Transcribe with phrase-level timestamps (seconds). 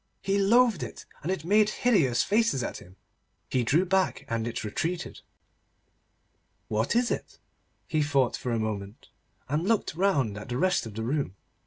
[0.23, 2.95] He loathed it, and it made hideous faces at him.
[3.51, 5.21] He drew back, and it retreated.
[6.69, 7.37] What is it?
[7.85, 9.09] He thought for a moment,
[9.47, 11.35] and looked round at the rest of the room.